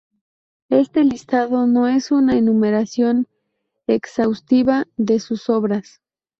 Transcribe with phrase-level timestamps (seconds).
[0.71, 3.27] Este listado no es una enumeración
[3.85, 6.01] exhaustiva de sus obras.